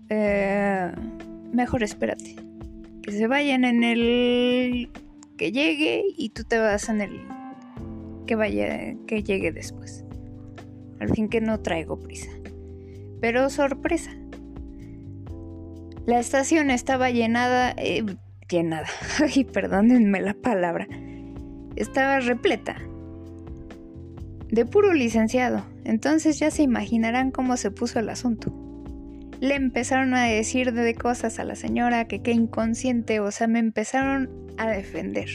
eh, 0.10 0.92
mejor 1.54 1.84
espérate, 1.84 2.36
que 3.02 3.14
se 3.14 3.28
vayan 3.28 3.64
en 3.64 3.86
el 3.86 4.90
que 5.38 5.54
llegue 5.54 6.04
y 6.18 6.32
tú 6.32 6.44
te 6.44 6.60
vas 6.60 6.90
en 6.90 7.00
el 7.00 7.22
que 8.28 8.36
vaya, 8.36 8.98
que 9.08 9.24
llegue 9.24 9.54
después. 9.54 10.04
Al 11.04 11.10
fin 11.10 11.28
que 11.28 11.42
no 11.42 11.60
traigo 11.60 12.00
prisa. 12.00 12.32
Pero 13.20 13.50
sorpresa. 13.50 14.12
La 16.06 16.18
estación 16.18 16.70
estaba 16.70 17.10
llenada, 17.12 17.74
eh, 17.78 18.06
llenada, 18.50 18.88
ay, 19.20 19.44
perdónenme 19.44 20.22
la 20.22 20.34
palabra, 20.34 20.88
estaba 21.76 22.22
repleta 22.22 22.78
de 24.50 24.66
puro 24.66 24.94
licenciado. 24.94 25.66
Entonces 25.84 26.40
ya 26.40 26.52
se 26.52 26.64
imaginarán 26.64 27.32
cómo 27.32 27.58
se 27.58 27.70
puso 27.70 28.00
el 28.00 28.08
asunto. 28.08 28.54
Le 29.42 29.56
empezaron 29.56 30.14
a 30.14 30.24
decir 30.24 30.72
de 30.72 30.96
cosas 30.96 31.38
a 31.40 31.44
la 31.44 31.56
señora 31.56 32.08
que 32.08 32.22
qué 32.22 32.32
inconsciente, 32.32 33.20
o 33.20 33.30
sea, 33.32 33.48
me 33.48 33.60
empezaron 33.60 34.30
a 34.58 34.70
defender. 34.70 35.30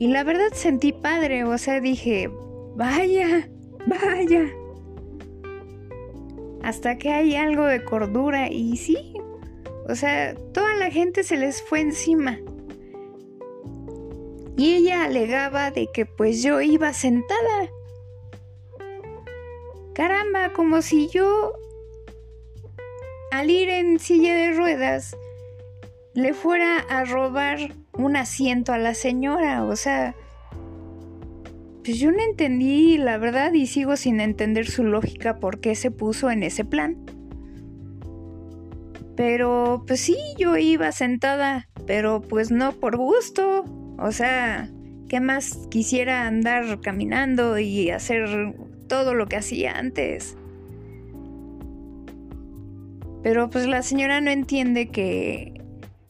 Y 0.00 0.08
la 0.08 0.24
verdad 0.24 0.48
sentí 0.52 0.92
padre, 0.92 1.44
o 1.44 1.58
sea, 1.58 1.80
dije, 1.80 2.28
vaya, 2.76 3.48
vaya. 3.86 4.46
Hasta 6.62 6.98
que 6.98 7.10
hay 7.10 7.36
algo 7.36 7.64
de 7.64 7.84
cordura 7.84 8.50
y 8.50 8.76
sí, 8.76 9.14
o 9.88 9.94
sea, 9.94 10.34
toda 10.52 10.74
la 10.74 10.90
gente 10.90 11.22
se 11.22 11.36
les 11.36 11.62
fue 11.62 11.80
encima 11.80 12.38
y 14.58 14.74
ella 14.74 15.04
alegaba 15.04 15.70
de 15.70 15.88
que 15.92 16.04
pues 16.04 16.42
yo 16.42 16.60
iba 16.60 16.92
sentada. 16.92 17.70
Caramba, 19.94 20.52
como 20.52 20.82
si 20.82 21.08
yo 21.08 21.52
al 23.30 23.48
ir 23.50 23.68
en 23.68 24.00
silla 24.00 24.34
de 24.34 24.52
ruedas 24.52 25.16
le 26.12 26.34
fuera 26.34 26.80
a 26.80 27.04
robar 27.04 27.58
un 27.92 28.16
asiento 28.16 28.72
a 28.72 28.78
la 28.78 28.94
señora, 28.94 29.62
o 29.62 29.76
sea, 29.76 30.16
pues 31.88 32.00
yo 32.00 32.12
no 32.12 32.22
entendí 32.22 32.98
la 32.98 33.16
verdad 33.16 33.54
y 33.54 33.66
sigo 33.66 33.96
sin 33.96 34.20
entender 34.20 34.66
su 34.66 34.84
lógica 34.84 35.40
por 35.40 35.58
qué 35.58 35.74
se 35.74 35.90
puso 35.90 36.30
en 36.30 36.42
ese 36.42 36.66
plan. 36.66 36.98
Pero 39.16 39.84
pues 39.86 40.00
sí, 40.00 40.18
yo 40.36 40.58
iba 40.58 40.92
sentada, 40.92 41.66
pero 41.86 42.20
pues 42.20 42.50
no 42.50 42.72
por 42.72 42.98
gusto. 42.98 43.64
O 43.98 44.12
sea, 44.12 44.68
¿qué 45.08 45.20
más 45.20 45.66
quisiera 45.70 46.26
andar 46.26 46.78
caminando 46.82 47.58
y 47.58 47.88
hacer 47.88 48.54
todo 48.86 49.14
lo 49.14 49.26
que 49.26 49.36
hacía 49.36 49.78
antes? 49.78 50.36
Pero 53.22 53.48
pues 53.48 53.66
la 53.66 53.80
señora 53.80 54.20
no 54.20 54.30
entiende 54.30 54.88
que 54.88 55.64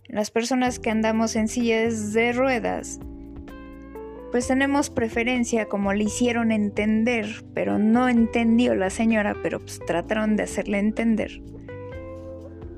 las 0.09 0.33
personas 0.33 0.81
que 0.81 0.91
andamos 0.91 1.37
en 1.37 1.47
sillas 1.47 2.13
de 2.15 2.33
ruedas, 2.33 2.99
pues 4.31 4.49
tenemos 4.49 4.91
preferencia 4.91 5.67
como 5.67 5.93
le 5.93 6.05
hicieron 6.05 6.53
entender, 6.53 7.45
pero 7.55 7.79
no 7.79 8.09
entendió 8.09 8.75
la 8.75 8.91
señora, 8.91 9.37
pero 9.43 9.61
pues 9.61 9.81
trataron 9.87 10.37
de 10.37 10.45
hacerle 10.45 10.79
entender 10.79 11.41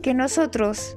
que 0.03 0.15
nosotros 0.15 0.97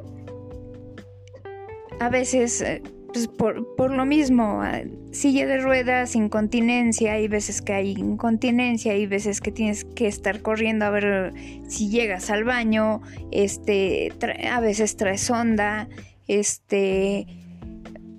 a 2.00 2.10
veces 2.10 2.62
eh, 2.62 2.82
pues 3.14 3.28
por, 3.28 3.92
lo 3.92 4.06
mismo, 4.06 4.64
silla 5.12 5.46
de 5.46 5.60
ruedas, 5.60 6.16
incontinencia, 6.16 7.14
hay 7.14 7.28
veces 7.28 7.62
que 7.62 7.74
hay 7.74 7.92
incontinencia, 7.92 8.94
hay 8.94 9.06
veces 9.06 9.40
que 9.40 9.52
tienes 9.52 9.86
que 9.86 10.08
estar 10.08 10.42
corriendo 10.42 10.86
a 10.86 10.90
ver 10.90 11.34
si 11.68 11.90
llegas 11.90 12.32
al 12.32 12.44
baño, 12.44 13.02
este, 13.30 14.12
a 14.50 14.60
veces 14.62 14.98
traes 14.98 15.22
sonda, 15.22 15.88
este, 16.28 17.28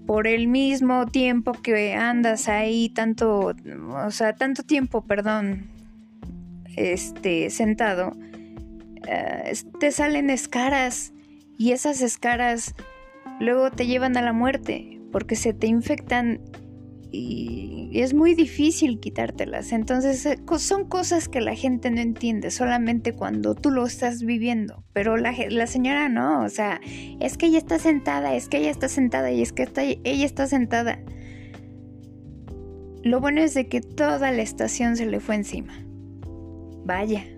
por 0.06 0.26
el 0.26 0.48
mismo 0.48 1.06
tiempo 1.06 1.52
que 1.52 1.94
andas 1.94 2.48
ahí, 2.48 2.88
tanto, 2.88 3.54
o 3.90 4.10
sea, 4.10 4.34
tanto 4.34 4.62
tiempo, 4.62 5.02
perdón, 5.02 5.68
este, 6.76 7.50
sentado, 7.50 8.12
ah, 9.08 9.50
te 9.80 9.90
salen 9.92 10.30
escaras 10.30 11.12
y 11.56 11.72
esas 11.72 12.00
escaras 12.00 12.74
luego 13.40 13.70
te 13.70 13.86
llevan 13.86 14.16
a 14.16 14.22
la 14.22 14.32
muerte 14.32 15.00
porque 15.12 15.36
se 15.36 15.52
te 15.54 15.66
infectan 15.66 16.40
y, 17.14 17.90
es 18.00 18.12
muy 18.12 18.34
difícil 18.34 18.98
quitártelas. 18.98 19.72
Entonces 19.72 20.26
eh, 20.26 20.38
son 20.58 20.88
cosas 20.88 21.28
que 21.28 21.40
la 21.40 21.54
gente 21.54 21.90
no 21.90 22.00
entiende 22.00 22.50
solamente 22.50 23.12
cuando 23.12 23.54
tú 23.54 23.70
lo 23.70 23.86
estás 23.86 24.22
viviendo. 24.22 24.84
Pero 24.92 25.16
la, 25.16 25.34
la 25.50 25.66
señora 25.66 26.08
no, 26.08 26.42
o 26.42 26.48
sea, 26.48 26.80
es 27.20 27.38
que 27.38 27.46
ella 27.46 27.58
está 27.58 27.78
sentada, 27.78 28.34
es 28.34 28.48
que 28.48 28.58
ella 28.58 28.70
está 28.70 28.88
sentada 28.88 29.30
y 29.30 29.42
es 29.42 29.52
que 29.52 29.68
ella 30.04 30.26
está 30.26 30.46
sentada. 30.46 31.00
Lo 33.02 33.20
bueno 33.20 33.42
es 33.42 33.54
de 33.54 33.68
que 33.68 33.80
toda 33.80 34.32
la 34.32 34.42
estación 34.42 34.96
se 34.96 35.06
le 35.06 35.20
fue 35.20 35.36
encima. 35.36 35.74
Vaya. 36.84 37.33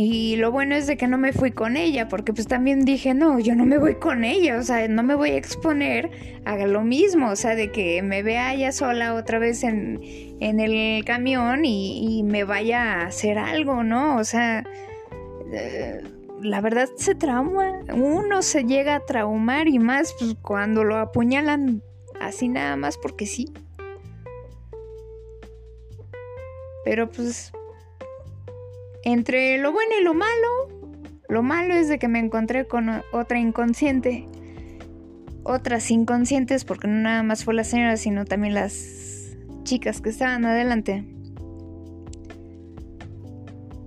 Y 0.00 0.36
lo 0.36 0.52
bueno 0.52 0.76
es 0.76 0.86
de 0.86 0.96
que 0.96 1.08
no 1.08 1.18
me 1.18 1.32
fui 1.32 1.50
con 1.50 1.76
ella, 1.76 2.06
porque 2.06 2.32
pues 2.32 2.46
también 2.46 2.84
dije, 2.84 3.14
no, 3.14 3.40
yo 3.40 3.56
no 3.56 3.66
me 3.66 3.78
voy 3.78 3.96
con 3.96 4.22
ella, 4.22 4.56
o 4.56 4.62
sea, 4.62 4.86
no 4.86 5.02
me 5.02 5.16
voy 5.16 5.30
a 5.30 5.36
exponer 5.36 6.08
a 6.44 6.56
lo 6.56 6.82
mismo, 6.82 7.30
o 7.30 7.34
sea, 7.34 7.56
de 7.56 7.72
que 7.72 8.00
me 8.00 8.22
vea 8.22 8.54
ella 8.54 8.70
sola 8.70 9.14
otra 9.14 9.40
vez 9.40 9.64
en, 9.64 9.98
el 10.38 11.04
camión 11.04 11.64
y, 11.64 12.22
me 12.22 12.44
vaya 12.44 13.00
a 13.00 13.06
hacer 13.06 13.38
algo, 13.38 13.82
¿no? 13.82 14.18
O 14.18 14.22
sea, 14.22 14.64
eh, 15.52 16.00
la 16.42 16.60
verdad 16.60 16.88
se 16.94 17.16
trauma, 17.16 17.80
uno 17.92 18.42
se 18.42 18.62
llega 18.62 18.94
a 18.94 19.00
traumar 19.00 19.66
y 19.66 19.80
más 19.80 20.14
pues, 20.16 20.36
cuando 20.40 20.84
lo 20.84 20.96
apuñalan 20.96 21.82
así 22.20 22.46
nada 22.46 22.76
más 22.76 22.98
porque 22.98 23.26
sí. 23.26 23.52
Pero 26.84 27.10
pues 27.10 27.52
entre 29.12 29.56
lo 29.58 29.72
bueno 29.72 29.92
y 29.98 30.04
lo 30.04 30.12
malo, 30.12 30.92
lo 31.28 31.42
malo 31.42 31.74
es 31.74 31.88
de 31.88 31.98
que 31.98 32.08
me 32.08 32.18
encontré 32.18 32.66
con 32.66 33.02
otra 33.12 33.38
inconsciente. 33.38 34.28
Otras 35.44 35.90
inconscientes, 35.90 36.64
porque 36.64 36.88
no 36.88 36.96
nada 36.96 37.22
más 37.22 37.44
fue 37.44 37.54
la 37.54 37.64
señora, 37.64 37.96
sino 37.96 38.26
también 38.26 38.54
las 38.54 39.36
chicas 39.62 40.02
que 40.02 40.10
estaban 40.10 40.44
adelante. 40.44 41.04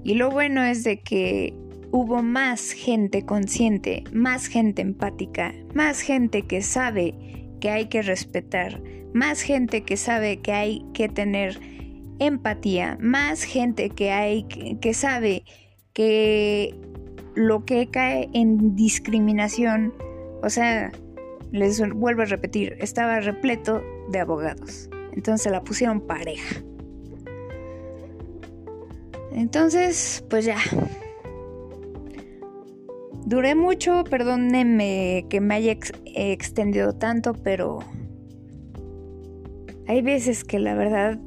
Y 0.03 0.15
lo 0.15 0.31
bueno 0.31 0.63
es 0.63 0.83
de 0.83 1.01
que 1.01 1.53
hubo 1.91 2.23
más 2.23 2.71
gente 2.71 3.23
consciente, 3.23 4.03
más 4.11 4.47
gente 4.47 4.81
empática, 4.81 5.53
más 5.75 6.01
gente 6.01 6.43
que 6.43 6.63
sabe 6.63 7.13
que 7.59 7.69
hay 7.69 7.89
que 7.89 8.01
respetar, 8.01 8.81
más 9.13 9.41
gente 9.41 9.83
que 9.83 9.97
sabe 9.97 10.41
que 10.41 10.53
hay 10.53 10.85
que 10.95 11.09
tener 11.09 11.59
empatía, 12.21 12.97
más 13.01 13.43
gente 13.43 13.89
que 13.89 14.11
hay 14.11 14.43
que 14.43 14.93
sabe 14.93 15.43
que 15.93 16.75
lo 17.35 17.65
que 17.65 17.87
cae 17.87 18.29
en 18.33 18.75
discriminación, 18.75 19.93
o 20.43 20.49
sea, 20.49 20.91
les 21.51 21.81
vuelvo 21.93 22.21
a 22.21 22.25
repetir, 22.25 22.77
estaba 22.79 23.19
repleto 23.19 23.81
de 24.09 24.19
abogados. 24.19 24.89
Entonces 25.13 25.51
la 25.51 25.63
pusieron 25.63 26.01
pareja. 26.01 26.61
Entonces, 29.33 30.23
pues 30.29 30.45
ya. 30.45 30.57
Duré 33.25 33.55
mucho, 33.55 34.03
perdónenme 34.03 35.25
que 35.29 35.39
me 35.41 35.55
haya 35.55 35.77
extendido 36.05 36.93
tanto, 36.93 37.33
pero 37.33 37.79
hay 39.87 40.01
veces 40.01 40.43
que 40.43 40.59
la 40.59 40.75
verdad 40.75 41.17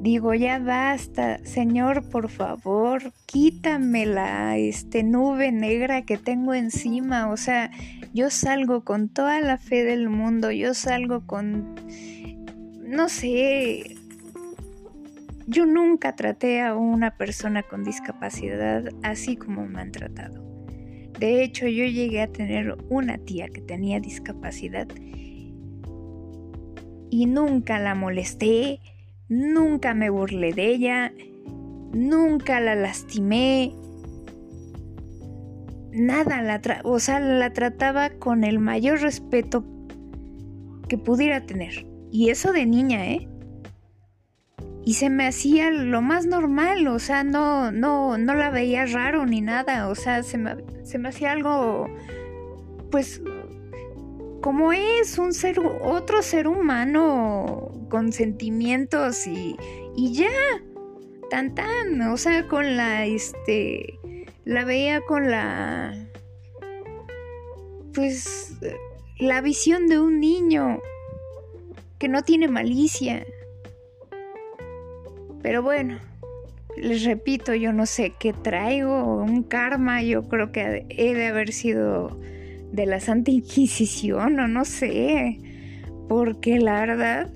Digo, 0.00 0.32
ya 0.32 0.58
basta, 0.58 1.44
Señor, 1.44 2.08
por 2.08 2.30
favor, 2.30 3.12
quítame 3.26 4.06
la 4.06 4.56
este, 4.56 5.02
nube 5.02 5.52
negra 5.52 6.02
que 6.06 6.16
tengo 6.16 6.54
encima. 6.54 7.28
O 7.28 7.36
sea, 7.36 7.70
yo 8.14 8.30
salgo 8.30 8.82
con 8.82 9.10
toda 9.10 9.40
la 9.42 9.58
fe 9.58 9.84
del 9.84 10.08
mundo, 10.08 10.50
yo 10.52 10.72
salgo 10.72 11.26
con, 11.26 11.74
no 12.82 13.10
sé, 13.10 13.98
yo 15.46 15.66
nunca 15.66 16.16
traté 16.16 16.62
a 16.62 16.76
una 16.76 17.16
persona 17.18 17.62
con 17.62 17.84
discapacidad 17.84 18.84
así 19.02 19.36
como 19.36 19.66
me 19.66 19.82
han 19.82 19.92
tratado. 19.92 20.42
De 21.18 21.42
hecho, 21.42 21.66
yo 21.66 21.84
llegué 21.84 22.22
a 22.22 22.32
tener 22.32 22.78
una 22.88 23.18
tía 23.18 23.48
que 23.48 23.60
tenía 23.60 24.00
discapacidad 24.00 24.88
y 27.10 27.26
nunca 27.26 27.78
la 27.78 27.94
molesté 27.94 28.80
Nunca 29.30 29.94
me 29.94 30.10
burlé 30.10 30.52
de 30.52 30.66
ella, 30.66 31.14
nunca 31.92 32.58
la 32.58 32.74
lastimé, 32.74 33.72
nada, 35.92 36.42
la 36.42 36.60
o 36.82 36.98
sea, 36.98 37.20
la 37.20 37.52
trataba 37.52 38.10
con 38.10 38.42
el 38.42 38.58
mayor 38.58 39.00
respeto 39.00 39.64
que 40.88 40.98
pudiera 40.98 41.46
tener. 41.46 41.86
Y 42.10 42.30
eso 42.30 42.52
de 42.52 42.66
niña, 42.66 43.06
¿eh? 43.06 43.28
Y 44.84 44.94
se 44.94 45.10
me 45.10 45.28
hacía 45.28 45.70
lo 45.70 46.02
más 46.02 46.26
normal, 46.26 46.88
o 46.88 46.98
sea, 46.98 47.22
no, 47.22 47.70
no, 47.70 48.18
no 48.18 48.34
la 48.34 48.50
veía 48.50 48.84
raro 48.86 49.26
ni 49.26 49.40
nada, 49.40 49.88
o 49.88 49.94
sea, 49.94 50.24
se 50.24 50.38
me, 50.38 50.56
se 50.82 50.98
me 50.98 51.10
hacía 51.10 51.30
algo, 51.30 51.86
pues, 52.90 53.22
como 54.40 54.72
es 54.72 55.18
un 55.18 55.32
ser, 55.34 55.60
otro 55.60 56.20
ser 56.22 56.48
humano 56.48 57.79
con 57.90 58.12
sentimientos 58.12 59.26
y, 59.26 59.54
y 59.94 60.14
ya, 60.14 60.30
tan 61.28 61.54
tan, 61.54 62.00
o 62.00 62.16
sea, 62.16 62.48
con 62.48 62.78
la, 62.78 63.04
este, 63.04 63.98
la 64.46 64.64
veía 64.64 65.02
con 65.02 65.30
la, 65.30 65.94
pues, 67.92 68.56
la 69.18 69.42
visión 69.42 69.86
de 69.86 69.98
un 69.98 70.20
niño 70.20 70.80
que 71.98 72.08
no 72.08 72.22
tiene 72.22 72.48
malicia. 72.48 73.26
Pero 75.42 75.62
bueno, 75.62 75.98
les 76.76 77.04
repito, 77.04 77.54
yo 77.54 77.72
no 77.72 77.86
sé 77.86 78.14
qué 78.18 78.32
traigo, 78.32 79.16
un 79.16 79.42
karma, 79.42 80.02
yo 80.02 80.22
creo 80.28 80.52
que 80.52 80.86
he 80.88 81.14
de 81.14 81.26
haber 81.26 81.52
sido 81.52 82.18
de 82.72 82.86
la 82.86 83.00
Santa 83.00 83.30
Inquisición 83.30 84.38
o 84.38 84.48
no 84.48 84.64
sé, 84.64 85.38
porque 86.08 86.58
la 86.58 86.80
verdad, 86.80 87.30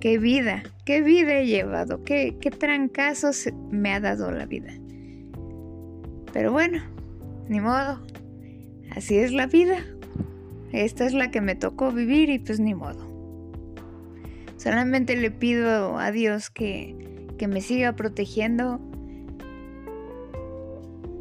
qué 0.00 0.18
vida, 0.18 0.62
qué 0.84 1.02
vida 1.02 1.38
he 1.38 1.46
llevado, 1.46 2.02
qué, 2.04 2.36
qué 2.40 2.50
trancazos 2.50 3.48
me 3.70 3.92
ha 3.92 4.00
dado 4.00 4.30
la 4.30 4.46
vida. 4.46 4.72
Pero 6.32 6.52
bueno, 6.52 6.82
ni 7.48 7.60
modo, 7.60 8.00
así 8.96 9.18
es 9.18 9.32
la 9.32 9.46
vida. 9.46 9.78
Esta 10.72 11.04
es 11.04 11.12
la 11.12 11.30
que 11.30 11.40
me 11.40 11.56
tocó 11.56 11.90
vivir 11.90 12.30
y 12.30 12.38
pues 12.38 12.60
ni 12.60 12.74
modo. 12.74 13.08
Solamente 14.56 15.16
le 15.16 15.30
pido 15.30 15.98
a 15.98 16.10
Dios 16.12 16.50
que, 16.50 16.94
que 17.38 17.48
me 17.48 17.60
siga 17.60 17.94
protegiendo 17.94 18.80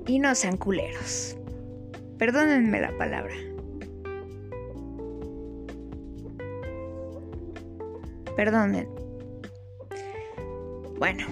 y 0.06 0.20
no 0.20 0.36
sean 0.36 0.58
culeros. 0.58 1.38
Perdónenme 2.18 2.82
la 2.82 2.96
palabra. 2.98 3.34
Perdonen. 8.40 8.88
Bueno, 10.98 11.28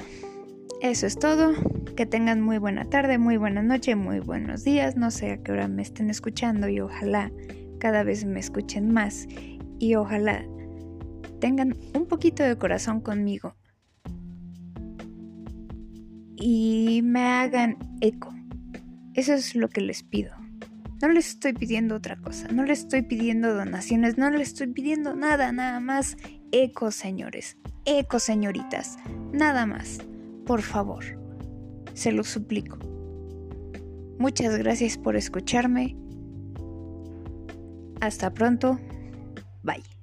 eso 0.82 1.08
es 1.08 1.18
todo. 1.18 1.54
Que 1.96 2.06
tengan 2.06 2.42
muy 2.42 2.58
buena 2.58 2.84
tarde, 2.84 3.18
muy 3.18 3.38
buena 3.38 3.64
noche, 3.64 3.96
muy 3.96 4.20
buenos 4.20 4.66
días. 4.66 4.98
No 4.98 5.10
sé 5.10 5.32
a 5.32 5.38
qué 5.42 5.54
hora 5.54 5.70
me 5.70 5.84
estén 5.84 6.10
escuchando 6.10 6.68
y 6.68 6.82
ojalá 6.82 7.32
cada 7.80 8.04
vez 8.04 8.26
me 8.26 8.42
escuchen 8.42 8.92
más 8.92 9.26
y 9.80 9.96
ojalá 9.96 10.44
tengan 11.40 11.78
un 11.94 12.08
poquito 12.08 12.44
de 12.44 12.58
corazón 12.58 13.00
conmigo 13.00 13.56
y 16.36 17.00
me 17.06 17.22
hagan 17.22 17.78
eco. 18.02 18.36
Eso 19.14 19.34
es 19.34 19.56
lo 19.56 19.70
que 19.70 19.80
les 19.80 20.04
pido. 20.04 20.34
No 21.02 21.08
les 21.08 21.30
estoy 21.30 21.54
pidiendo 21.54 21.96
otra 21.96 22.18
cosa, 22.18 22.50
no 22.50 22.66
les 22.66 22.80
estoy 22.80 23.04
pidiendo 23.04 23.54
donaciones, 23.54 24.18
no 24.18 24.30
les 24.30 24.50
estoy 24.50 24.68
pidiendo 24.68 25.16
nada, 25.16 25.54
nada 25.54 25.80
más. 25.80 26.18
Eco, 26.52 26.92
señores, 26.92 27.58
eco, 27.86 28.20
señoritas, 28.20 28.98
nada 29.34 29.66
más. 29.66 30.00
Por 30.46 30.62
favor, 30.62 31.04
se 31.94 32.12
lo 32.12 32.24
suplico. 32.24 32.78
Muchas 34.18 34.58
gracias 34.58 34.98
por 34.98 35.16
escucharme. 35.16 35.96
Hasta 38.00 38.34
pronto. 38.34 38.80
Bye. 39.64 39.97